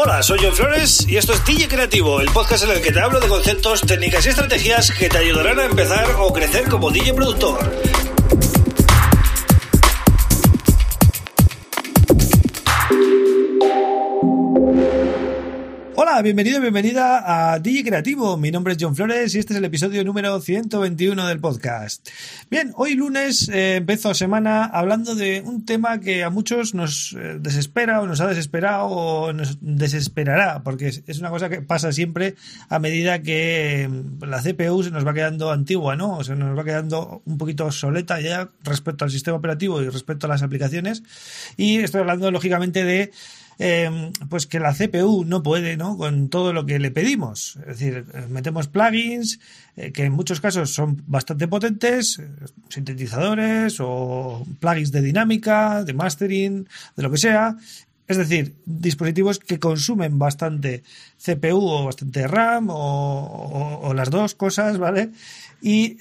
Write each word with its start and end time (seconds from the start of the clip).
Hola, 0.00 0.22
soy 0.22 0.38
John 0.40 0.54
Flores 0.54 1.04
y 1.08 1.16
esto 1.16 1.32
es 1.32 1.44
DJ 1.44 1.66
Creativo, 1.66 2.20
el 2.20 2.30
podcast 2.30 2.62
en 2.62 2.70
el 2.70 2.80
que 2.80 2.92
te 2.92 3.00
hablo 3.00 3.18
de 3.18 3.26
conceptos, 3.26 3.80
técnicas 3.80 4.24
y 4.26 4.28
estrategias 4.28 4.92
que 4.92 5.08
te 5.08 5.18
ayudarán 5.18 5.58
a 5.58 5.64
empezar 5.64 6.14
o 6.20 6.32
crecer 6.32 6.68
como 6.68 6.92
DJ 6.92 7.14
productor. 7.14 7.58
Hola, 16.18 16.24
bienvenido, 16.24 16.60
bienvenida 16.60 17.52
a 17.52 17.60
DJ 17.60 17.84
Creativo. 17.84 18.36
Mi 18.36 18.50
nombre 18.50 18.72
es 18.72 18.78
John 18.80 18.96
Flores 18.96 19.36
y 19.36 19.38
este 19.38 19.52
es 19.52 19.58
el 19.58 19.64
episodio 19.64 20.02
número 20.02 20.40
121 20.40 21.28
del 21.28 21.38
podcast. 21.38 22.08
Bien, 22.50 22.72
hoy 22.74 22.94
lunes 22.94 23.48
eh, 23.48 23.76
empezó 23.76 24.12
semana 24.14 24.64
hablando 24.64 25.14
de 25.14 25.44
un 25.46 25.64
tema 25.64 26.00
que 26.00 26.24
a 26.24 26.30
muchos 26.30 26.74
nos 26.74 27.12
eh, 27.12 27.36
desespera 27.38 28.00
o 28.00 28.08
nos 28.08 28.20
ha 28.20 28.26
desesperado 28.26 28.86
o 28.86 29.32
nos 29.32 29.58
desesperará, 29.60 30.64
porque 30.64 30.88
es, 30.88 31.18
una 31.20 31.30
cosa 31.30 31.48
que 31.48 31.62
pasa 31.62 31.92
siempre 31.92 32.34
a 32.68 32.80
medida 32.80 33.22
que 33.22 33.88
mm, 33.88 34.24
la 34.24 34.42
CPU 34.42 34.82
se 34.82 34.90
nos 34.90 35.06
va 35.06 35.14
quedando 35.14 35.52
antigua, 35.52 35.94
¿no? 35.94 36.16
O 36.16 36.24
se 36.24 36.34
nos 36.34 36.58
va 36.58 36.64
quedando 36.64 37.22
un 37.26 37.38
poquito 37.38 37.64
obsoleta 37.64 38.20
ya 38.20 38.50
respecto 38.64 39.04
al 39.04 39.12
sistema 39.12 39.36
operativo 39.36 39.80
y 39.82 39.88
respecto 39.88 40.26
a 40.26 40.30
las 40.30 40.42
aplicaciones. 40.42 41.04
Y 41.56 41.78
estoy 41.78 42.00
hablando, 42.00 42.28
lógicamente, 42.32 42.82
de 42.82 43.12
Em, 43.60 44.12
pues 44.28 44.46
que 44.46 44.60
la 44.60 44.72
CPU 44.72 45.24
no 45.24 45.42
puede, 45.42 45.76
¿no? 45.76 45.96
Con 45.96 46.28
todo 46.28 46.52
lo 46.52 46.64
que 46.64 46.78
le 46.78 46.92
pedimos. 46.92 47.56
Es 47.62 47.78
decir, 47.78 48.04
eh, 48.14 48.26
metemos 48.30 48.68
plugins 48.68 49.40
eh, 49.76 49.90
que 49.90 50.04
en 50.04 50.12
muchos 50.12 50.40
casos 50.40 50.72
son 50.72 51.02
bastante 51.08 51.48
potentes, 51.48 52.20
eh, 52.20 52.28
sintetizadores 52.68 53.78
o 53.80 54.46
plugins 54.60 54.92
de 54.92 55.02
dinámica, 55.02 55.82
de 55.82 55.92
mastering, 55.92 56.68
de 56.96 57.02
lo 57.02 57.10
que 57.10 57.18
sea. 57.18 57.56
Es 58.08 58.16
decir, 58.16 58.54
dispositivos 58.64 59.38
que 59.38 59.60
consumen 59.60 60.18
bastante 60.18 60.82
CPU 61.22 61.60
o 61.60 61.84
bastante 61.84 62.26
RAM 62.26 62.68
o, 62.70 63.92
las 63.94 64.10
dos 64.10 64.34
cosas, 64.34 64.78
¿vale? 64.78 65.10
Y 65.60 65.96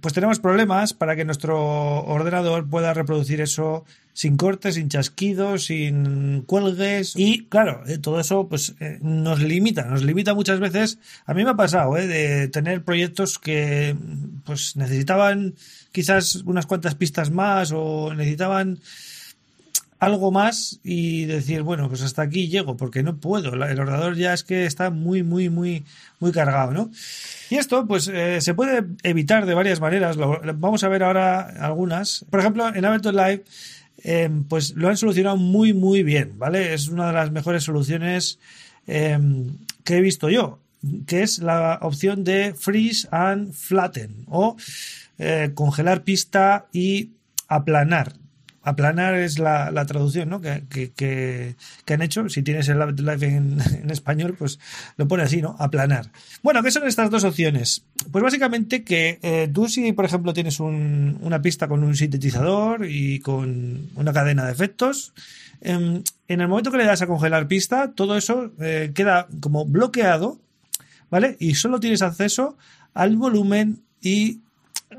pues 0.00 0.12
tenemos 0.12 0.40
problemas 0.40 0.92
para 0.92 1.14
que 1.14 1.24
nuestro 1.24 2.04
ordenador 2.04 2.68
pueda 2.68 2.94
reproducir 2.94 3.40
eso 3.40 3.84
sin 4.14 4.36
cortes, 4.36 4.76
sin 4.76 4.88
chasquidos, 4.88 5.66
sin 5.66 6.42
cuelgues 6.42 7.14
y 7.16 7.46
claro, 7.46 7.82
eh, 7.86 7.98
todo 7.98 8.20
eso 8.20 8.48
pues 8.48 8.74
eh, 8.78 8.98
nos 9.02 9.42
limita, 9.42 9.84
nos 9.86 10.04
limita 10.04 10.34
muchas 10.34 10.60
veces. 10.60 10.98
A 11.26 11.34
mí 11.34 11.44
me 11.44 11.50
ha 11.50 11.56
pasado 11.56 11.96
eh, 11.96 12.06
de 12.06 12.48
tener 12.48 12.84
proyectos 12.84 13.40
que 13.40 13.96
pues 14.44 14.76
necesitaban 14.76 15.56
quizás 15.90 16.36
unas 16.46 16.66
cuantas 16.66 16.94
pistas 16.94 17.32
más 17.32 17.72
o 17.74 18.14
necesitaban 18.14 18.78
algo 20.04 20.30
más 20.30 20.80
y 20.82 21.24
decir, 21.24 21.62
bueno, 21.62 21.88
pues 21.88 22.02
hasta 22.02 22.22
aquí 22.22 22.48
llego 22.48 22.76
porque 22.76 23.02
no 23.02 23.16
puedo. 23.16 23.54
El 23.54 23.80
ordenador 23.80 24.16
ya 24.16 24.32
es 24.34 24.44
que 24.44 24.66
está 24.66 24.90
muy, 24.90 25.22
muy, 25.22 25.48
muy, 25.48 25.84
muy 26.20 26.32
cargado, 26.32 26.72
¿no? 26.72 26.90
Y 27.50 27.56
esto, 27.56 27.86
pues, 27.86 28.08
eh, 28.08 28.40
se 28.40 28.54
puede 28.54 28.84
evitar 29.02 29.46
de 29.46 29.54
varias 29.54 29.80
maneras. 29.80 30.16
vamos 30.16 30.84
a 30.84 30.88
ver 30.88 31.02
ahora 31.02 31.40
algunas. 31.60 32.24
Por 32.30 32.40
ejemplo, 32.40 32.74
en 32.74 32.84
Ableton 32.84 33.16
Live 33.16 33.44
Em, 34.04 34.44
pues 34.44 34.74
lo 34.74 34.88
han 34.88 34.98
solucionado 34.98 35.38
muy, 35.38 35.72
muy 35.72 36.02
bien, 36.02 36.38
¿vale? 36.38 36.74
Es 36.74 36.88
una 36.88 37.06
de 37.06 37.14
las 37.14 37.30
mejores 37.30 37.64
soluciones 37.64 38.38
em, 38.86 39.56
que 39.82 39.96
he 39.96 40.00
visto 40.02 40.28
yo, 40.28 40.58
que 41.06 41.22
es 41.22 41.38
la 41.38 41.78
opción 41.80 42.22
de 42.22 42.54
freeze 42.54 43.08
and 43.10 43.54
flatten 43.54 44.26
o 44.26 44.56
eh, 45.18 45.52
congelar 45.54 46.02
pista 46.02 46.66
y 46.70 47.12
aplanar. 47.48 48.12
Aplanar 48.64 49.14
es 49.14 49.38
la, 49.38 49.84
traducción 49.86 50.30
¿no? 50.30 50.40
que, 50.40 51.54
han 51.86 52.02
hecho. 52.02 52.28
Si 52.30 52.42
tienes 52.42 52.68
el 52.68 52.78
Live 52.78 53.26
en, 53.26 53.58
en, 53.82 53.90
español, 53.90 54.34
pues 54.38 54.58
lo 54.96 55.06
pone 55.06 55.22
así, 55.22 55.42
¿no? 55.42 55.54
Aplanar. 55.58 56.10
Bueno, 56.42 56.62
¿qué 56.62 56.70
son 56.70 56.86
estas 56.86 57.10
dos 57.10 57.24
opciones? 57.24 57.84
Pues 58.10 58.24
básicamente 58.24 58.82
que 58.82 59.18
eh, 59.22 59.50
tú 59.52 59.68
si, 59.68 59.92
por 59.92 60.06
ejemplo, 60.06 60.32
tienes 60.32 60.60
una 60.60 61.42
pista 61.42 61.68
con 61.68 61.84
un 61.84 61.94
sintetizador 61.94 62.86
y 62.88 63.20
con 63.20 63.90
una 63.96 64.12
cadena 64.14 64.46
de 64.46 64.52
efectos, 64.52 65.12
em, 65.60 66.02
en 66.28 66.40
el 66.40 66.48
momento 66.48 66.70
que 66.70 66.78
le 66.78 66.86
das 66.86 67.02
a 67.02 67.06
congelar 67.06 67.46
pista, 67.46 67.92
todo 67.92 68.16
eso 68.16 68.50
eh, 68.60 68.92
queda 68.94 69.28
como 69.40 69.66
bloqueado, 69.66 70.38
¿vale? 71.10 71.36
Y 71.38 71.54
solo 71.54 71.80
tienes 71.80 72.00
acceso 72.00 72.56
al 72.94 73.16
volumen 73.16 73.82
y 74.00 74.40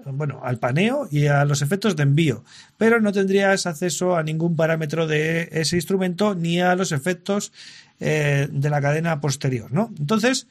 bueno, 0.06 0.42
al 0.44 0.60
paneo 0.60 1.08
y 1.12 1.28
a 1.28 1.46
los 1.46 1.62
efectos 1.62 1.96
de 1.96 2.04
envío, 2.04 2.44
pero 2.78 3.02
no 3.02 3.12
tendrías 3.12 3.66
acceso 3.66 4.16
a 4.16 4.24
ningún 4.24 4.56
parámetro 4.56 5.08
de 5.08 5.50
ese 5.52 5.76
instrumento 5.76 6.36
ni 6.36 6.62
a 6.62 6.76
los 6.76 6.92
efectos 6.92 7.52
eh, 8.00 8.48
de 8.52 8.70
la 8.70 8.82
cadena 8.82 9.20
posterior, 9.22 9.72
¿no? 9.72 9.92
Entonces, 10.00 10.48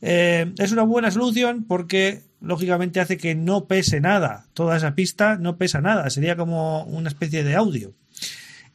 eh, 0.00 0.52
es 0.58 0.72
una 0.72 0.82
buena 0.82 1.10
solución 1.10 1.64
porque 1.64 2.22
lógicamente 2.40 3.00
hace 3.00 3.16
que 3.16 3.34
no 3.34 3.66
pese 3.66 4.00
nada, 4.00 4.46
toda 4.54 4.76
esa 4.76 4.94
pista 4.94 5.36
no 5.36 5.56
pesa 5.56 5.80
nada, 5.80 6.08
sería 6.10 6.36
como 6.36 6.84
una 6.84 7.08
especie 7.08 7.44
de 7.44 7.54
audio. 7.54 7.94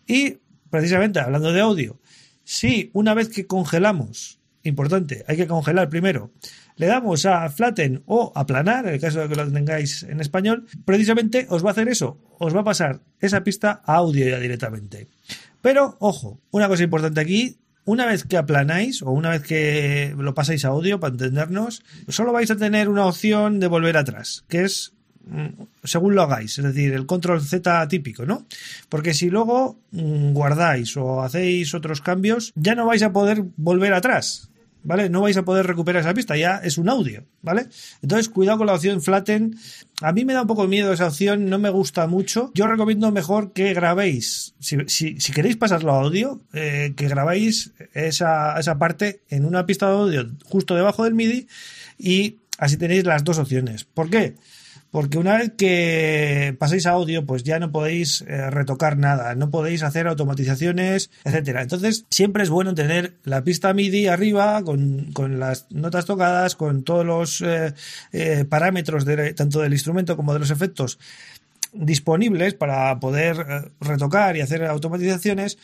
Y 0.07 0.37
precisamente 0.69 1.19
hablando 1.19 1.51
de 1.51 1.61
audio, 1.61 1.99
si 2.43 2.89
una 2.93 3.13
vez 3.13 3.29
que 3.29 3.47
congelamos, 3.47 4.40
importante, 4.63 5.23
hay 5.27 5.37
que 5.37 5.47
congelar 5.47 5.89
primero, 5.89 6.31
le 6.75 6.87
damos 6.87 7.25
a 7.25 7.49
flatten 7.49 8.03
o 8.05 8.31
aplanar, 8.35 8.87
en 8.87 8.95
el 8.95 8.99
caso 8.99 9.19
de 9.19 9.29
que 9.29 9.35
lo 9.35 9.51
tengáis 9.51 10.03
en 10.03 10.19
español, 10.19 10.65
precisamente 10.85 11.45
os 11.49 11.63
va 11.63 11.69
a 11.69 11.71
hacer 11.71 11.87
eso, 11.89 12.17
os 12.39 12.55
va 12.55 12.61
a 12.61 12.65
pasar 12.65 13.01
esa 13.19 13.43
pista 13.43 13.81
a 13.85 13.95
audio 13.95 14.27
ya 14.27 14.39
directamente. 14.39 15.07
Pero, 15.61 15.95
ojo, 15.99 16.39
una 16.49 16.67
cosa 16.67 16.83
importante 16.83 17.21
aquí, 17.21 17.59
una 17.85 18.05
vez 18.05 18.23
que 18.23 18.37
aplanáis 18.37 19.01
o 19.01 19.11
una 19.11 19.29
vez 19.29 19.43
que 19.43 20.15
lo 20.17 20.33
pasáis 20.33 20.65
a 20.65 20.69
audio 20.69 20.99
para 20.99 21.13
entendernos, 21.13 21.83
solo 22.07 22.31
vais 22.31 22.49
a 22.51 22.57
tener 22.57 22.89
una 22.89 23.05
opción 23.05 23.59
de 23.59 23.67
volver 23.67 23.97
atrás, 23.97 24.45
que 24.47 24.63
es 24.63 24.93
mm, 25.25 25.63
según 25.83 26.15
lo 26.15 26.23
hagáis, 26.23 26.57
es 26.57 26.65
decir, 26.65 26.93
el 26.93 27.05
control 27.05 27.41
Z 27.41 27.87
típico, 27.87 28.25
¿no? 28.25 28.45
Porque 28.89 29.13
si 29.13 29.29
luego 29.29 29.79
mm, 29.91 30.33
guardáis 30.33 30.95
o 30.97 31.21
hacéis 31.21 31.73
otros 31.73 32.01
cambios, 32.01 32.53
ya 32.55 32.75
no 32.75 32.85
vais 32.85 33.03
a 33.03 33.13
poder 33.13 33.43
volver 33.57 33.93
atrás. 33.93 34.50
¿Vale? 34.83 35.09
No 35.09 35.21
vais 35.21 35.37
a 35.37 35.43
poder 35.43 35.67
recuperar 35.67 36.01
esa 36.01 36.13
pista, 36.13 36.35
ya 36.37 36.57
es 36.57 36.77
un 36.77 36.89
audio, 36.89 37.23
¿vale? 37.41 37.67
Entonces, 38.01 38.29
cuidado 38.29 38.59
con 38.59 38.67
la 38.67 38.73
opción 38.73 39.01
flatten. 39.01 39.55
A 40.01 40.11
mí 40.11 40.25
me 40.25 40.33
da 40.33 40.41
un 40.41 40.47
poco 40.47 40.67
miedo 40.67 40.91
esa 40.91 41.07
opción, 41.07 41.49
no 41.49 41.59
me 41.59 41.69
gusta 41.69 42.07
mucho. 42.07 42.51
Yo 42.53 42.67
recomiendo 42.67 43.11
mejor 43.11 43.53
que 43.53 43.73
grabéis, 43.73 44.55
si, 44.59 44.77
si, 44.87 45.33
queréis 45.33 45.57
pasarlo 45.57 45.93
a 45.93 46.01
audio, 46.01 46.41
eh, 46.53 46.93
que 46.95 47.07
grabéis 47.07 47.73
esa, 47.93 48.59
esa 48.59 48.77
parte 48.77 49.21
en 49.29 49.45
una 49.45 49.65
pista 49.65 49.87
de 49.87 49.93
audio 49.93 50.31
justo 50.45 50.75
debajo 50.75 51.03
del 51.03 51.13
MIDI 51.13 51.47
y 51.97 52.37
así 52.57 52.77
tenéis 52.77 53.05
las 53.05 53.23
dos 53.23 53.37
opciones. 53.37 53.83
¿Por 53.83 54.09
qué? 54.09 54.35
Porque 54.91 55.17
una 55.17 55.37
vez 55.37 55.53
que 55.57 56.53
paséis 56.59 56.85
a 56.85 56.91
audio, 56.91 57.25
pues 57.25 57.43
ya 57.43 57.59
no 57.59 57.71
podéis 57.71 58.21
eh, 58.27 58.49
retocar 58.49 58.97
nada, 58.97 59.35
no 59.35 59.49
podéis 59.49 59.83
hacer 59.83 60.05
automatizaciones, 60.05 61.09
etcétera. 61.23 61.61
Entonces, 61.61 62.05
siempre 62.09 62.43
es 62.43 62.49
bueno 62.49 62.75
tener 62.75 63.15
la 63.23 63.43
pista 63.43 63.73
MIDI 63.73 64.07
arriba, 64.07 64.61
con, 64.63 65.39
las 65.39 65.67
notas 65.71 66.05
tocadas, 66.05 66.57
con 66.57 66.83
todos 66.83 67.05
los 67.05 67.41
eh, 67.41 67.73
eh, 68.11 68.45
parámetros 68.47 69.05
tanto 69.35 69.61
del 69.61 69.71
instrumento 69.71 70.17
como 70.17 70.33
de 70.33 70.39
los 70.39 70.51
efectos 70.51 70.99
disponibles 71.71 72.53
para 72.53 72.99
poder 72.99 73.71
retocar 73.79 74.35
y 74.35 74.41
hacer 74.41 74.65
automatizaciones. 74.65 75.57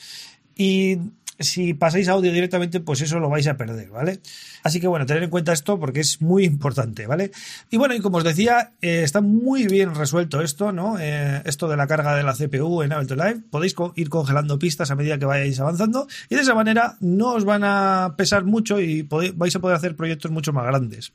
Y 0.55 0.99
si 1.39 1.73
pasáis 1.73 2.07
audio 2.07 2.31
directamente, 2.31 2.79
pues 2.79 3.01
eso 3.01 3.19
lo 3.19 3.29
vais 3.29 3.47
a 3.47 3.57
perder, 3.57 3.89
¿vale? 3.89 4.21
Así 4.63 4.79
que 4.79 4.87
bueno, 4.87 5.05
tener 5.05 5.23
en 5.23 5.29
cuenta 5.29 5.53
esto 5.53 5.79
porque 5.79 5.99
es 5.99 6.21
muy 6.21 6.43
importante, 6.45 7.07
¿vale? 7.07 7.31
Y 7.69 7.77
bueno, 7.77 7.93
y 7.93 7.99
como 7.99 8.17
os 8.17 8.23
decía, 8.23 8.73
eh, 8.81 9.01
está 9.03 9.21
muy 9.21 9.67
bien 9.67 9.95
resuelto 9.95 10.41
esto, 10.41 10.71
¿no? 10.71 10.97
Eh, 10.99 11.41
esto 11.45 11.67
de 11.67 11.77
la 11.77 11.87
carga 11.87 12.15
de 12.15 12.23
la 12.23 12.33
CPU 12.33 12.81
en 12.81 12.93
Ableton 12.93 13.17
Live. 13.17 13.41
Podéis 13.49 13.75
ir 13.95 14.09
congelando 14.09 14.59
pistas 14.59 14.91
a 14.91 14.95
medida 14.95 15.17
que 15.17 15.25
vayáis 15.25 15.59
avanzando 15.59 16.07
y 16.29 16.35
de 16.35 16.41
esa 16.41 16.55
manera 16.55 16.97
no 16.99 17.33
os 17.33 17.45
van 17.45 17.63
a 17.63 18.15
pesar 18.17 18.43
mucho 18.43 18.79
y 18.79 19.03
vais 19.03 19.55
a 19.55 19.59
poder 19.59 19.77
hacer 19.77 19.95
proyectos 19.95 20.31
mucho 20.31 20.53
más 20.53 20.65
grandes. 20.65 21.11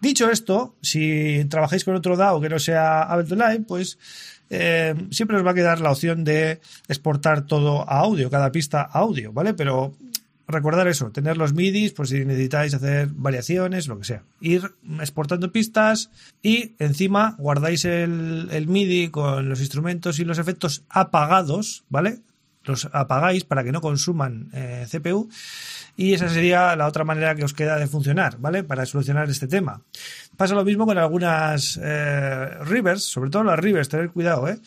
Dicho 0.00 0.30
esto, 0.30 0.76
si 0.80 1.44
trabajáis 1.48 1.84
con 1.84 1.96
otro 1.96 2.16
DAO 2.16 2.40
que 2.40 2.48
no 2.48 2.60
sea 2.60 3.02
Ableton 3.02 3.38
Live, 3.38 3.64
pues 3.66 3.98
eh, 4.50 4.94
siempre 5.10 5.36
os 5.36 5.46
va 5.46 5.52
a 5.52 5.54
quedar 5.54 5.80
la 5.80 5.90
opción 5.90 6.24
de 6.24 6.60
exportar 6.88 7.46
todo 7.46 7.88
a 7.88 8.00
audio, 8.00 8.30
cada 8.30 8.52
pista 8.52 8.82
a 8.82 8.98
audio, 8.98 9.32
¿vale? 9.32 9.54
Pero 9.54 9.94
recordar 10.48 10.88
eso, 10.88 11.10
tener 11.10 11.36
los 11.36 11.52
MIDIs, 11.52 11.92
por 11.92 12.08
si 12.08 12.24
necesitáis 12.24 12.72
hacer 12.72 13.08
variaciones, 13.12 13.86
lo 13.86 13.98
que 13.98 14.04
sea. 14.04 14.22
Ir 14.40 14.72
exportando 15.00 15.52
pistas 15.52 16.10
y 16.42 16.74
encima 16.78 17.36
guardáis 17.38 17.84
el, 17.84 18.48
el 18.50 18.66
MIDI 18.66 19.10
con 19.10 19.48
los 19.48 19.60
instrumentos 19.60 20.18
y 20.18 20.24
los 20.24 20.38
efectos 20.38 20.84
apagados, 20.88 21.84
¿vale? 21.90 22.20
Los 22.64 22.88
apagáis 22.92 23.44
para 23.44 23.62
que 23.62 23.72
no 23.72 23.80
consuman 23.80 24.50
eh, 24.52 24.86
CPU 24.90 25.28
y 25.96 26.14
esa 26.14 26.28
sería 26.28 26.76
la 26.76 26.86
otra 26.86 27.04
manera 27.04 27.34
que 27.34 27.44
os 27.44 27.54
queda 27.54 27.76
de 27.78 27.86
funcionar, 27.86 28.38
¿vale? 28.38 28.62
Para 28.62 28.86
solucionar 28.86 29.28
este 29.28 29.48
tema. 29.48 29.82
Pasa 30.38 30.54
lo 30.54 30.64
mismo 30.64 30.86
con 30.86 30.96
algunas 30.96 31.80
eh, 31.82 32.48
rivers, 32.64 33.02
sobre 33.02 33.28
todo 33.28 33.42
las 33.42 33.58
rivers, 33.58 33.88
tener 33.88 34.10
cuidado, 34.10 34.48
¿eh? 34.48 34.60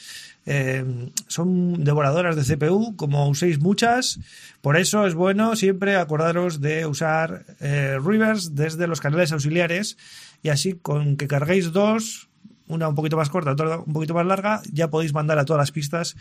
eh, 0.46 0.84
son 1.28 1.82
devoradoras 1.86 2.36
de 2.36 2.44
CPU, 2.44 2.98
como 2.98 3.30
uséis 3.30 3.62
muchas. 3.62 4.20
Por 4.60 4.76
eso 4.76 5.08
es 5.08 5.14
bueno 5.14 5.56
siempre 5.56 5.96
acordaros 5.96 6.60
de 6.60 6.86
usar 6.86 7.46
eh, 7.62 7.98
Rivers 8.04 8.54
desde 8.54 8.86
los 8.86 9.00
canales 9.00 9.32
auxiliares 9.32 9.98
y 10.44 10.50
así 10.50 10.74
con 10.74 11.16
que 11.16 11.30
carguéis 11.30 11.72
dos, 11.72 12.28
una 12.72 12.88
un 12.88 12.96
poquito 12.96 13.18
más 13.18 13.30
corta, 13.30 13.52
otra 13.52 13.80
un 13.80 13.94
poquito 13.94 14.14
más 14.14 14.26
larga, 14.26 14.62
ya 14.72 14.90
podéis 14.90 15.14
mandar 15.14 15.40
a 15.40 15.46
todas 15.46 15.60
las 15.60 15.72
pistas 15.72 16.16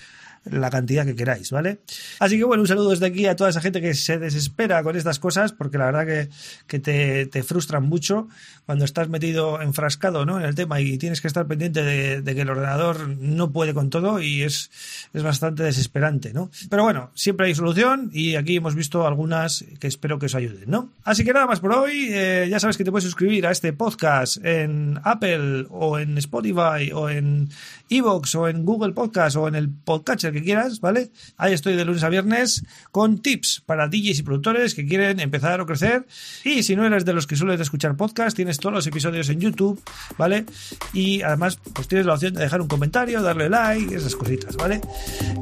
la 0.44 0.70
cantidad 0.70 1.04
que 1.04 1.14
queráis, 1.14 1.50
¿vale? 1.50 1.80
Así 2.18 2.38
que 2.38 2.44
bueno, 2.44 2.62
un 2.62 2.66
saludo 2.66 2.90
desde 2.90 3.06
aquí 3.06 3.26
a 3.26 3.36
toda 3.36 3.50
esa 3.50 3.60
gente 3.60 3.80
que 3.80 3.92
se 3.94 4.18
desespera 4.18 4.82
con 4.82 4.96
estas 4.96 5.18
cosas, 5.18 5.52
porque 5.52 5.76
la 5.76 5.86
verdad 5.86 6.06
que, 6.06 6.28
que 6.66 6.78
te, 6.78 7.26
te, 7.26 7.42
frustran 7.42 7.84
mucho 7.84 8.28
cuando 8.64 8.84
estás 8.84 9.08
metido 9.08 9.60
enfrascado 9.60 10.24
¿no? 10.24 10.38
en 10.38 10.46
el 10.46 10.54
tema 10.54 10.80
y 10.80 10.96
tienes 10.96 11.20
que 11.20 11.28
estar 11.28 11.46
pendiente 11.46 11.82
de, 11.82 12.34
que 12.34 12.40
el 12.40 12.48
ordenador 12.48 13.08
no 13.08 13.50
puede 13.50 13.74
con 13.74 13.90
todo 13.90 14.20
y 14.20 14.42
es, 14.42 14.70
es 15.12 15.22
bastante 15.22 15.62
desesperante, 15.62 16.32
¿no? 16.32 16.50
Pero 16.70 16.84
bueno, 16.84 17.10
siempre 17.14 17.46
hay 17.46 17.54
solución 17.54 18.10
y 18.12 18.36
aquí 18.36 18.56
hemos 18.56 18.74
visto 18.74 19.06
algunas 19.06 19.64
que 19.78 19.88
espero 19.88 20.18
que 20.18 20.26
os 20.26 20.34
ayuden, 20.34 20.70
¿no? 20.70 20.90
Así 21.04 21.24
que 21.24 21.32
nada 21.32 21.46
más 21.46 21.60
por 21.60 21.72
hoy, 21.72 22.08
eh, 22.10 22.46
ya 22.48 22.60
sabes 22.60 22.76
que 22.76 22.84
te 22.84 22.90
puedes 22.90 23.04
suscribir 23.04 23.46
a 23.46 23.50
este 23.50 23.72
podcast 23.72 24.42
en 24.44 25.00
Apple 25.04 25.66
o 25.70 25.98
en 25.98 26.16
o 26.40 27.08
en 27.10 27.50
Evox 27.90 28.34
o 28.34 28.48
en 28.48 28.64
Google 28.64 28.92
Podcast 28.92 29.36
o 29.36 29.46
en 29.46 29.54
el 29.54 29.68
podcatcher 29.68 30.32
que 30.32 30.42
quieras, 30.42 30.80
¿vale? 30.80 31.10
Ahí 31.36 31.52
estoy 31.52 31.76
de 31.76 31.84
lunes 31.84 32.02
a 32.02 32.08
viernes 32.08 32.64
con 32.90 33.18
tips 33.18 33.62
para 33.66 33.88
DJs 33.88 34.20
y 34.20 34.22
productores 34.22 34.74
que 34.74 34.86
quieren 34.86 35.20
empezar 35.20 35.60
o 35.60 35.66
crecer. 35.66 36.06
Y 36.44 36.62
si 36.62 36.76
no 36.76 36.86
eres 36.86 37.04
de 37.04 37.12
los 37.12 37.26
que 37.26 37.36
sueles 37.36 37.60
escuchar 37.60 37.96
podcast, 37.96 38.34
tienes 38.34 38.58
todos 38.58 38.74
los 38.74 38.86
episodios 38.86 39.28
en 39.28 39.40
YouTube, 39.40 39.82
¿vale? 40.16 40.46
Y 40.94 41.20
además, 41.22 41.58
pues 41.74 41.88
tienes 41.88 42.06
la 42.06 42.14
opción 42.14 42.32
de 42.32 42.42
dejar 42.42 42.60
un 42.62 42.68
comentario, 42.68 43.20
darle 43.20 43.50
like, 43.50 43.94
esas 43.94 44.16
cositas, 44.16 44.56
¿vale? 44.56 44.80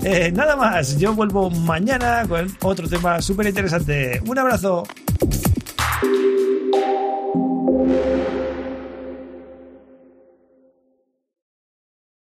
Eh, 0.02 0.32
nada 0.32 0.56
más, 0.56 0.98
yo 0.98 1.14
vuelvo 1.14 1.50
mañana 1.50 2.26
con 2.28 2.48
otro 2.62 2.88
tema 2.88 3.22
súper 3.22 3.46
interesante. 3.46 4.20
Un 4.26 4.38
abrazo. 4.38 4.84